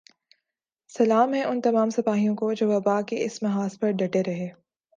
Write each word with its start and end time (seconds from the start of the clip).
سلام 0.91 1.33
ہے 1.33 1.43
ان 1.43 1.61
تمام 1.61 1.89
سپاہیوں 1.89 2.35
کو 2.35 2.51
جو 2.53 2.69
وبا 2.69 3.01
کے 3.01 3.23
اس 3.25 3.41
محاذ 3.43 3.79
پر 3.79 3.91
ڈٹے 3.91 4.23
رہے 4.23 4.49